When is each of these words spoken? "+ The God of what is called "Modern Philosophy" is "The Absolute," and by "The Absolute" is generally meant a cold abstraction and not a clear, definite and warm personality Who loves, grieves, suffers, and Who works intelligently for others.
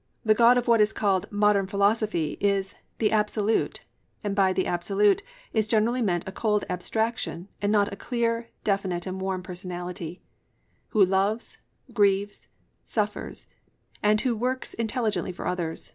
"+ 0.00 0.24
The 0.24 0.34
God 0.36 0.56
of 0.56 0.68
what 0.68 0.80
is 0.80 0.92
called 0.92 1.26
"Modern 1.32 1.66
Philosophy" 1.66 2.38
is 2.40 2.76
"The 2.98 3.10
Absolute," 3.10 3.84
and 4.22 4.36
by 4.36 4.52
"The 4.52 4.68
Absolute" 4.68 5.24
is 5.52 5.66
generally 5.66 6.00
meant 6.00 6.22
a 6.28 6.30
cold 6.30 6.64
abstraction 6.70 7.48
and 7.60 7.72
not 7.72 7.92
a 7.92 7.96
clear, 7.96 8.50
definite 8.62 9.04
and 9.04 9.20
warm 9.20 9.42
personality 9.42 10.22
Who 10.90 11.04
loves, 11.04 11.58
grieves, 11.92 12.46
suffers, 12.84 13.48
and 14.00 14.20
Who 14.20 14.36
works 14.36 14.74
intelligently 14.74 15.32
for 15.32 15.44
others. 15.48 15.94